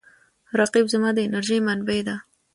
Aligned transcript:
رقیب 0.59 0.85
زما 0.93 1.09
د 1.13 1.17
انرژۍ 1.27 1.59
منبع 1.67 1.99
دی 2.07 2.15